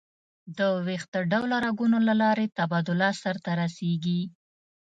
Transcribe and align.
د 0.57 0.59
ویښته 0.85 1.19
ډوله 1.31 1.57
رګونو 1.65 1.97
له 2.07 2.13
لارې 2.21 2.45
تبادله 2.57 3.09
سر 3.21 3.35
ته 3.43 3.51
رسېږي. 3.61 4.21